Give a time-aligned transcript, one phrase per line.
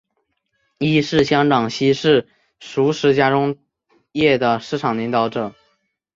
[0.79, 2.27] 亦是香港西式
[2.59, 3.55] 熟食加工
[4.13, 5.53] 业的市场领导者。